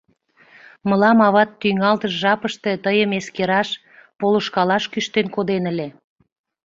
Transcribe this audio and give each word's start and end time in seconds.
—Мылам 0.87 1.19
ават 1.27 1.49
тӱҥалтыш 1.61 2.13
жапыште 2.21 2.71
тыйым 2.85 3.11
эскераш, 3.19 3.69
полышкалаш 4.19 4.83
кӱштен 4.91 5.27
коден 5.35 5.63
ыле. 5.71 5.87